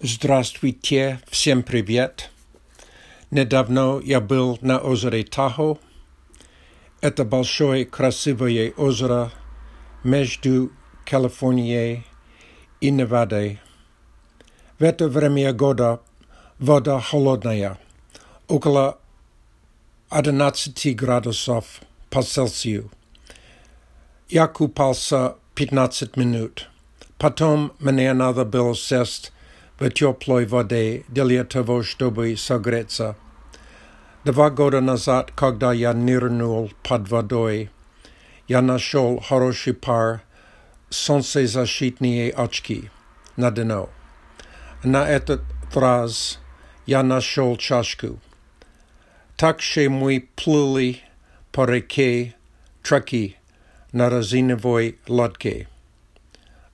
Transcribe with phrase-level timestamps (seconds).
[0.00, 2.30] Здравствуйте, всем привет.
[3.30, 5.78] Недавно я был на озере Тахо.
[7.00, 9.32] Это большое красивое озеро
[10.04, 10.70] между
[11.04, 12.04] Калифорнией
[12.80, 13.60] и Невадой.
[14.78, 16.00] В это время года
[16.58, 17.78] вода холодная,
[18.48, 18.98] около
[20.10, 21.80] 11 градусов
[22.10, 22.90] по Цельсию.
[24.28, 26.68] Я купался 15 минут.
[27.18, 29.32] Потом мне надо было сесть
[29.81, 33.17] в теплой воде для того, чтобы согреться.
[34.23, 37.71] Два года назад, когда я нырнул под водой,
[38.47, 40.21] я нашел хороший пар
[40.91, 42.91] солнцезащитные очки
[43.37, 43.89] на дно.
[44.83, 45.41] На этот
[45.73, 46.39] раз
[46.85, 48.19] я нашел чашку.
[49.35, 50.99] Так что мы плыли
[51.51, 52.35] по реке
[52.83, 53.35] Траки
[53.91, 55.67] на резиновой лодке.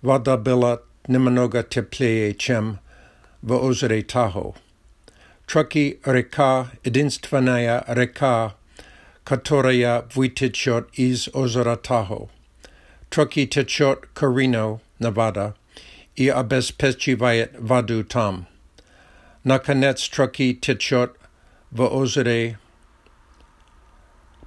[0.01, 2.79] Вода была немного теплее, чем
[3.46, 4.54] в озере Тахо.
[5.46, 8.54] Траки река – единственная река,
[9.24, 12.28] которая вытечет из озера Тахо.
[13.10, 15.54] Траки течет к Рино, Невада,
[16.16, 18.46] и обеспечивает воду там.
[19.44, 21.16] Наконец, Траки течет
[21.70, 22.58] в озере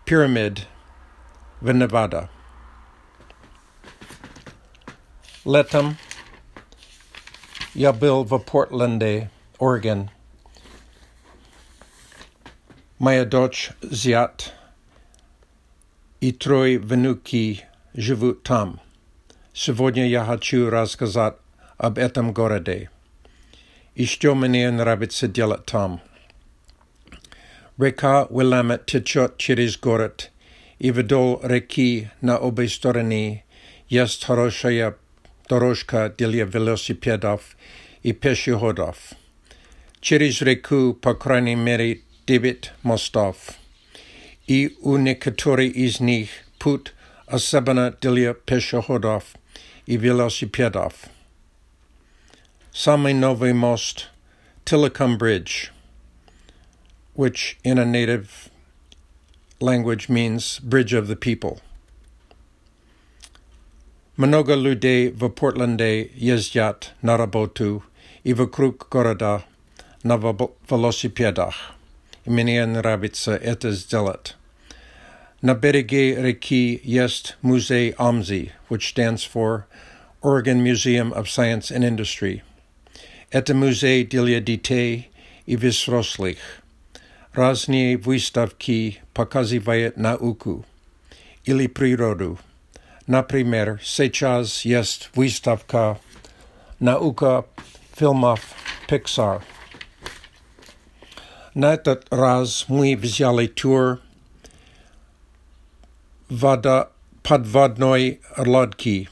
[0.05, 0.67] Пирамид
[1.61, 2.29] в Невада.
[5.43, 5.97] Летом
[7.80, 10.10] я был в Портленде, Орегон.
[12.98, 14.52] Моя дочь Зят
[16.20, 17.64] и трое внуки
[17.94, 18.82] живут там.
[19.54, 21.36] Сегодня я хочу рассказать
[21.78, 22.90] об этом городе
[23.94, 26.02] и что мне нравится делать там.
[27.78, 30.30] Река Willamette течет через город,
[30.78, 33.42] и вдоль реки на обе стороны
[33.88, 34.96] есть хорошая
[35.49, 37.55] дорожка для велосипедов
[38.03, 39.13] и пешеходов.
[40.01, 43.53] Через реку, по крайней мере, девять мостов.
[44.47, 46.29] И у некоторых из них
[46.59, 46.93] путь
[47.25, 49.23] особенно для пешеходов
[49.85, 50.93] и велосипедов.
[52.71, 55.69] Самый новый мост – Tillicum Bridge,
[57.13, 58.49] which in a native
[59.59, 61.61] language means Bridge of the People.
[64.19, 67.83] Много людей в Портленде ездят на работу
[68.23, 69.43] и вокруг города
[70.03, 70.15] на
[70.69, 71.73] велосипедах.
[72.25, 74.35] И мне нравится это сделать.
[75.41, 79.65] На береге реки есть музей Амзи, which stands for
[80.21, 82.41] Oregon Museum of Science and Industry.
[83.29, 85.09] Это музей для детей
[85.45, 86.37] и взрослых.
[87.33, 90.65] Разные выставки показывают науку
[91.43, 92.39] или природу.
[93.09, 95.99] Например, сейчас есть выставка
[96.79, 97.45] «Наука
[97.95, 98.41] фильмов
[98.87, 99.43] Pixar».
[101.53, 104.01] На этот раз мы взяли тур
[106.29, 106.89] вода
[107.21, 109.07] подводной лодки,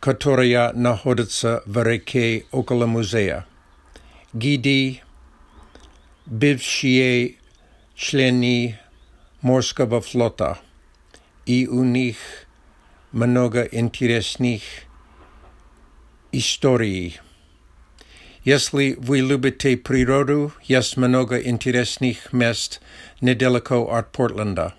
[0.00, 3.46] которая находится в реке около музея.
[4.32, 5.00] Гиди,
[6.26, 7.36] бывшие
[7.94, 8.80] члены
[9.42, 10.68] морского флота –
[11.46, 12.16] и у них
[13.12, 14.62] много интересных
[16.32, 17.20] историй.
[18.44, 22.80] Если вы любите природу, есть много интересных мест
[23.20, 24.74] недалеко от Портленда.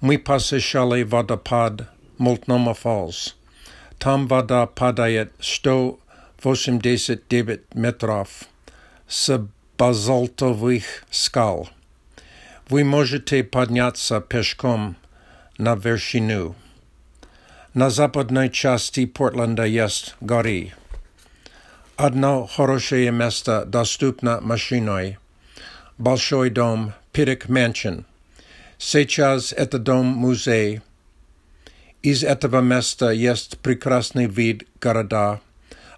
[0.00, 1.82] Мы посещали водопад
[2.18, 3.34] Multnomah Falls.
[3.98, 8.28] Там вода падает 189 метров
[9.08, 11.68] с базальтовых скал.
[12.68, 14.96] Вы можете подняться пешком
[15.57, 16.55] на вершину.
[17.73, 20.73] На западной части Портленда есть горы.
[21.95, 25.17] Одно хорошее место доступно машиной.
[25.97, 28.03] Большой дом Питтик Манsion.
[28.77, 30.81] Сейчас это дом-музей.
[32.01, 35.39] Из этого места есть прекрасный вид города,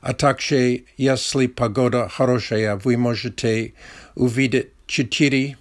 [0.01, 3.73] а также, если погода хорошая, вы можете
[4.15, 5.57] увидеть четыре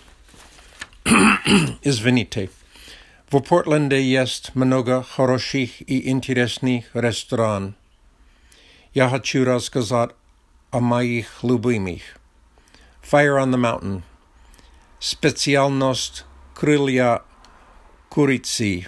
[1.82, 2.50] Извините.
[3.30, 7.74] В Портленде есть много хороших и интересных ресторанов.
[8.94, 10.12] Я хочу рассказать
[10.72, 12.02] о моих любимых.
[13.02, 14.04] Fire on the Mountain.
[15.00, 17.24] Специальность крылья
[18.10, 18.88] курицы.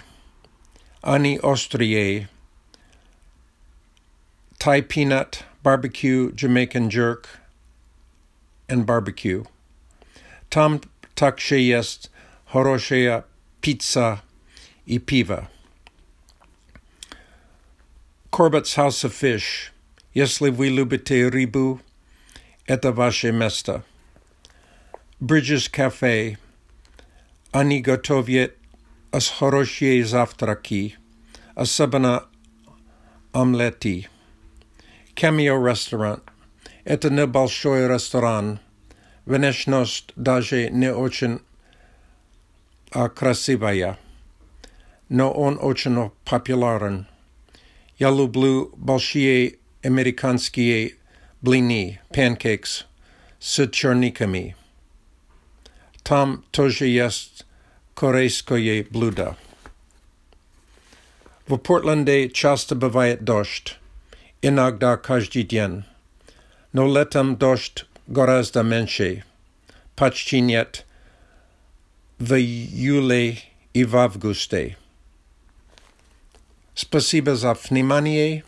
[1.02, 2.28] Они острые.
[4.58, 7.26] Thai peanut, barbecue, Jamaican jerk,
[8.68, 9.44] and barbecue.
[10.50, 10.80] Tam
[11.14, 12.10] также есть
[12.46, 13.24] хорошая
[13.60, 14.20] пицца
[14.86, 15.48] и пиво.
[18.30, 19.70] Corbett's House of Fish.
[20.14, 21.80] Если вы любите рыбу,
[22.66, 23.84] это ваше место.
[25.20, 26.38] Bridges Cafe.
[27.50, 28.54] Они готовят
[29.19, 30.97] Хорошие завтраки,
[31.55, 32.25] особенно
[33.31, 34.07] омлеты.
[35.15, 36.21] Cameo Restaurant.
[36.83, 38.59] Это небольшой ресторан.
[39.25, 41.39] Внешность даже не очень
[42.91, 43.97] а, красивая,
[45.09, 47.07] но он очень популярен.
[47.97, 50.97] Я люблю большие американские
[51.41, 52.85] блины, pancakes,
[53.39, 54.55] с черниками.
[56.03, 57.32] Там тоже есть
[57.94, 59.36] корейское блюдо.
[61.46, 63.78] В Портленде часто бывает дождь,
[64.42, 65.84] иногда каждый день,
[66.72, 69.24] но летом дождь гораздо меньше,
[69.96, 70.86] почти нет,
[72.18, 73.38] в июле
[73.72, 74.76] и в августе.
[76.74, 78.44] Спасибо за внимание.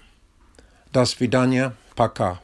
[0.93, 1.75] До свидания.
[1.97, 2.41] Пока.